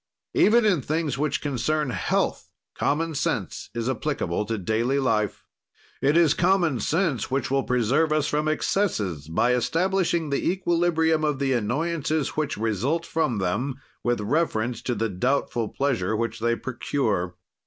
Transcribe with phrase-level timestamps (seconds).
[0.33, 5.45] Even in things which concern health, common sense is applicable to daily life.
[6.01, 11.37] It is common sense which will preserve us from excesses, by establishing the equilibrium of
[11.37, 17.35] the annoyances which result from them, with reference to the doubtful pleasure which they procure.